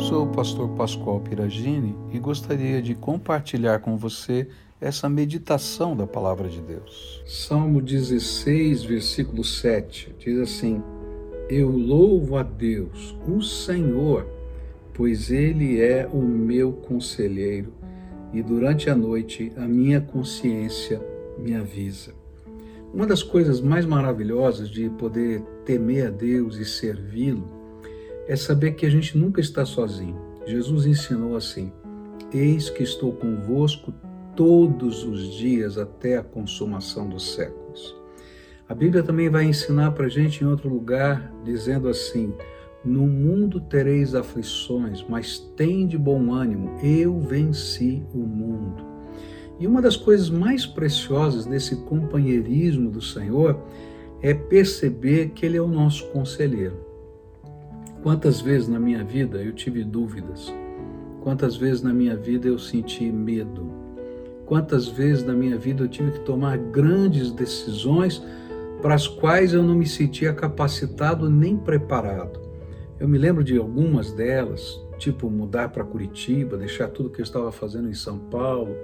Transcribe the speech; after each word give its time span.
Sou 0.00 0.24
o 0.24 0.28
pastor 0.28 0.66
Pascoal 0.70 1.20
Piragini 1.20 1.94
e 2.10 2.18
gostaria 2.18 2.80
de 2.80 2.94
compartilhar 2.94 3.80
com 3.80 3.98
você 3.98 4.48
essa 4.80 5.10
meditação 5.10 5.94
da 5.94 6.06
palavra 6.06 6.48
de 6.48 6.58
Deus. 6.62 7.22
Salmo 7.26 7.82
16, 7.82 8.82
versículo 8.82 9.44
7 9.44 10.16
diz 10.18 10.38
assim: 10.38 10.82
Eu 11.50 11.68
louvo 11.68 12.38
a 12.38 12.42
Deus, 12.42 13.14
o 13.28 13.42
Senhor, 13.42 14.26
pois 14.94 15.30
Ele 15.30 15.82
é 15.82 16.08
o 16.10 16.22
meu 16.22 16.72
conselheiro 16.72 17.74
e 18.32 18.42
durante 18.42 18.88
a 18.88 18.96
noite 18.96 19.52
a 19.54 19.66
minha 19.68 20.00
consciência 20.00 20.98
me 21.38 21.54
avisa. 21.54 22.14
Uma 22.92 23.06
das 23.06 23.22
coisas 23.22 23.60
mais 23.60 23.84
maravilhosas 23.84 24.70
de 24.70 24.88
poder 24.88 25.42
temer 25.66 26.06
a 26.06 26.10
Deus 26.10 26.56
e 26.56 26.64
servi-lo 26.64 27.59
é 28.30 28.36
saber 28.36 28.76
que 28.76 28.86
a 28.86 28.88
gente 28.88 29.18
nunca 29.18 29.40
está 29.40 29.66
sozinho. 29.66 30.16
Jesus 30.46 30.86
ensinou 30.86 31.34
assim: 31.34 31.72
Eis 32.32 32.70
que 32.70 32.84
estou 32.84 33.12
convosco 33.12 33.92
todos 34.36 35.02
os 35.02 35.34
dias 35.34 35.76
até 35.76 36.16
a 36.16 36.22
consumação 36.22 37.08
dos 37.08 37.34
séculos. 37.34 37.92
A 38.68 38.74
Bíblia 38.74 39.02
também 39.02 39.28
vai 39.28 39.46
ensinar 39.46 39.90
para 39.90 40.06
a 40.06 40.08
gente 40.08 40.44
em 40.44 40.46
outro 40.46 40.68
lugar, 40.68 41.28
dizendo 41.42 41.88
assim: 41.88 42.32
No 42.84 43.04
mundo 43.04 43.60
tereis 43.60 44.14
aflições, 44.14 45.04
mas 45.08 45.40
tem 45.56 45.84
de 45.84 45.98
bom 45.98 46.32
ânimo, 46.32 46.78
eu 46.84 47.18
venci 47.18 48.00
o 48.14 48.18
mundo. 48.18 48.86
E 49.58 49.66
uma 49.66 49.82
das 49.82 49.96
coisas 49.96 50.30
mais 50.30 50.64
preciosas 50.64 51.46
desse 51.46 51.74
companheirismo 51.82 52.92
do 52.92 53.02
Senhor 53.02 53.60
é 54.22 54.32
perceber 54.32 55.30
que 55.30 55.44
Ele 55.44 55.56
é 55.56 55.60
o 55.60 55.66
nosso 55.66 56.06
conselheiro. 56.12 56.89
Quantas 58.02 58.40
vezes 58.40 58.66
na 58.66 58.80
minha 58.80 59.04
vida 59.04 59.42
eu 59.42 59.52
tive 59.52 59.84
dúvidas? 59.84 60.50
Quantas 61.20 61.54
vezes 61.54 61.82
na 61.82 61.92
minha 61.92 62.16
vida 62.16 62.48
eu 62.48 62.58
senti 62.58 63.12
medo? 63.12 63.70
Quantas 64.46 64.88
vezes 64.88 65.22
na 65.22 65.34
minha 65.34 65.58
vida 65.58 65.84
eu 65.84 65.88
tive 65.88 66.12
que 66.12 66.20
tomar 66.20 66.56
grandes 66.56 67.30
decisões 67.30 68.22
para 68.80 68.94
as 68.94 69.06
quais 69.06 69.52
eu 69.52 69.62
não 69.62 69.74
me 69.74 69.86
sentia 69.86 70.32
capacitado 70.32 71.28
nem 71.28 71.58
preparado? 71.58 72.40
Eu 72.98 73.06
me 73.06 73.18
lembro 73.18 73.44
de 73.44 73.58
algumas 73.58 74.12
delas, 74.12 74.80
tipo 74.96 75.28
mudar 75.28 75.68
para 75.68 75.84
Curitiba, 75.84 76.56
deixar 76.56 76.88
tudo 76.88 77.10
que 77.10 77.20
eu 77.20 77.24
estava 77.24 77.52
fazendo 77.52 77.90
em 77.90 77.94
São 77.94 78.18
Paulo, 78.18 78.74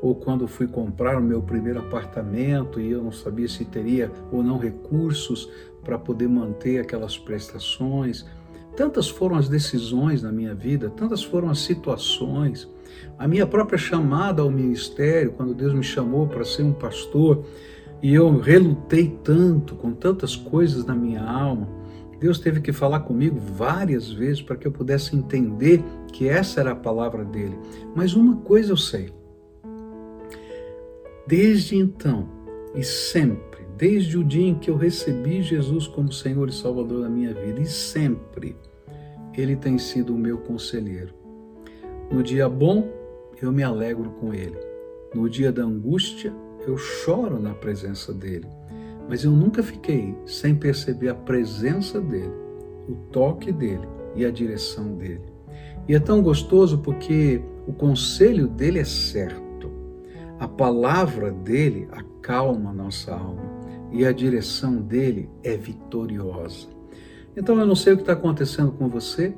ou 0.00 0.14
quando 0.14 0.48
fui 0.48 0.66
comprar 0.66 1.18
o 1.18 1.22
meu 1.22 1.42
primeiro 1.42 1.78
apartamento 1.78 2.80
e 2.80 2.90
eu 2.90 3.02
não 3.02 3.12
sabia 3.12 3.48
se 3.48 3.66
teria 3.66 4.10
ou 4.32 4.42
não 4.42 4.56
recursos 4.56 5.50
para 5.84 5.98
poder 5.98 6.28
manter 6.28 6.80
aquelas 6.80 7.18
prestações. 7.18 8.26
Tantas 8.76 9.08
foram 9.08 9.36
as 9.36 9.48
decisões 9.48 10.22
na 10.22 10.32
minha 10.32 10.54
vida, 10.54 10.90
tantas 10.90 11.22
foram 11.22 11.50
as 11.50 11.60
situações. 11.60 12.68
A 13.18 13.28
minha 13.28 13.46
própria 13.46 13.78
chamada 13.78 14.42
ao 14.42 14.50
ministério, 14.50 15.32
quando 15.32 15.54
Deus 15.54 15.72
me 15.72 15.82
chamou 15.82 16.26
para 16.26 16.44
ser 16.44 16.62
um 16.62 16.72
pastor, 16.72 17.44
e 18.02 18.14
eu 18.14 18.38
relutei 18.38 19.16
tanto 19.22 19.74
com 19.74 19.92
tantas 19.92 20.34
coisas 20.34 20.84
na 20.84 20.94
minha 20.94 21.22
alma, 21.22 21.68
Deus 22.18 22.38
teve 22.38 22.60
que 22.60 22.72
falar 22.72 23.00
comigo 23.00 23.38
várias 23.38 24.10
vezes 24.10 24.40
para 24.40 24.56
que 24.56 24.66
eu 24.66 24.72
pudesse 24.72 25.14
entender 25.16 25.82
que 26.12 26.28
essa 26.28 26.60
era 26.60 26.72
a 26.72 26.76
palavra 26.76 27.24
dele. 27.24 27.58
Mas 27.94 28.14
uma 28.14 28.36
coisa 28.36 28.72
eu 28.72 28.76
sei, 28.76 29.12
Desde 31.26 31.76
então 31.76 32.28
e 32.74 32.82
sempre, 32.82 33.51
desde 33.82 34.16
o 34.16 34.22
dia 34.22 34.46
em 34.46 34.54
que 34.54 34.70
eu 34.70 34.76
recebi 34.76 35.42
Jesus 35.42 35.88
como 35.88 36.12
Senhor 36.12 36.48
e 36.48 36.52
Salvador 36.52 37.02
da 37.02 37.08
minha 37.08 37.34
vida, 37.34 37.60
e 37.60 37.66
sempre, 37.66 38.56
Ele 39.36 39.56
tem 39.56 39.76
sido 39.76 40.14
o 40.14 40.16
meu 40.16 40.38
conselheiro. 40.38 41.12
No 42.08 42.22
dia 42.22 42.48
bom, 42.48 42.88
eu 43.42 43.50
me 43.50 43.64
alegro 43.64 44.10
com 44.20 44.32
Ele. 44.32 44.56
No 45.12 45.28
dia 45.28 45.50
da 45.50 45.64
angústia, 45.64 46.32
eu 46.64 46.78
choro 46.78 47.40
na 47.40 47.54
presença 47.54 48.14
dEle. 48.14 48.46
Mas 49.08 49.24
eu 49.24 49.32
nunca 49.32 49.64
fiquei 49.64 50.14
sem 50.24 50.54
perceber 50.54 51.08
a 51.08 51.14
presença 51.16 52.00
dEle, 52.00 52.32
o 52.88 52.94
toque 53.10 53.50
dEle 53.50 53.88
e 54.14 54.24
a 54.24 54.30
direção 54.30 54.94
dEle. 54.94 55.26
E 55.88 55.94
é 55.96 55.98
tão 55.98 56.22
gostoso 56.22 56.78
porque 56.78 57.42
o 57.66 57.72
conselho 57.72 58.46
dEle 58.46 58.78
é 58.78 58.84
certo 58.84 59.52
a 60.38 60.48
palavra 60.48 61.30
dele 61.30 61.88
acalma 61.92 62.72
nossa 62.72 63.12
alma 63.12 63.51
e 63.92 64.04
a 64.06 64.12
direção 64.12 64.76
dele 64.76 65.28
é 65.42 65.56
vitoriosa. 65.56 66.68
Então 67.36 67.58
eu 67.58 67.66
não 67.66 67.74
sei 67.74 67.92
o 67.92 67.96
que 67.96 68.02
está 68.02 68.12
acontecendo 68.12 68.72
com 68.72 68.88
você. 68.88 69.34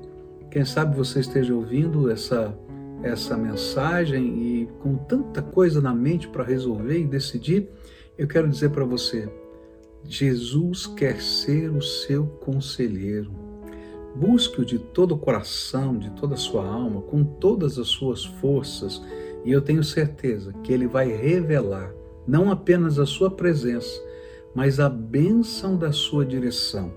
Quem 0.50 0.64
sabe 0.64 0.96
você 0.96 1.20
esteja 1.20 1.54
ouvindo 1.54 2.10
essa 2.10 2.56
essa 3.02 3.36
mensagem 3.36 4.24
e 4.42 4.68
com 4.80 4.96
tanta 4.96 5.42
coisa 5.42 5.78
na 5.78 5.94
mente 5.94 6.26
para 6.26 6.42
resolver 6.42 6.98
e 6.98 7.06
decidir, 7.06 7.68
eu 8.16 8.26
quero 8.26 8.48
dizer 8.48 8.70
para 8.70 8.84
você: 8.84 9.28
Jesus 10.04 10.86
quer 10.86 11.20
ser 11.20 11.70
o 11.70 11.82
seu 11.82 12.26
conselheiro. 12.26 13.30
Busque-o 14.16 14.64
de 14.64 14.78
todo 14.78 15.12
o 15.12 15.18
coração, 15.18 15.98
de 15.98 16.08
toda 16.12 16.34
a 16.34 16.38
sua 16.38 16.64
alma, 16.64 17.02
com 17.02 17.24
todas 17.24 17.78
as 17.78 17.88
suas 17.88 18.24
forças 18.24 19.02
e 19.44 19.52
eu 19.52 19.60
tenho 19.60 19.84
certeza 19.84 20.52
que 20.62 20.72
Ele 20.72 20.86
vai 20.86 21.08
revelar 21.08 21.92
não 22.26 22.50
apenas 22.50 22.98
a 22.98 23.04
sua 23.04 23.30
presença, 23.30 24.00
mas 24.54 24.78
a 24.78 24.88
bênção 24.88 25.76
da 25.76 25.92
sua 25.92 26.24
direção. 26.24 26.92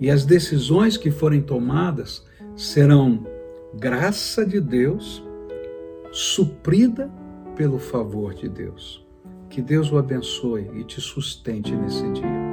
E 0.00 0.10
as 0.10 0.24
decisões 0.24 0.96
que 0.96 1.10
forem 1.10 1.40
tomadas 1.40 2.24
serão 2.54 3.26
graça 3.74 4.44
de 4.44 4.60
Deus, 4.60 5.22
suprida 6.12 7.10
pelo 7.54 7.78
favor 7.78 8.34
de 8.34 8.48
Deus. 8.48 9.04
Que 9.50 9.60
Deus 9.60 9.90
o 9.90 9.98
abençoe 9.98 10.70
e 10.74 10.84
te 10.84 11.00
sustente 11.00 11.74
nesse 11.74 12.10
dia. 12.12 12.45